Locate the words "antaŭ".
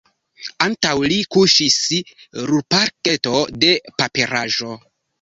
0.67-0.93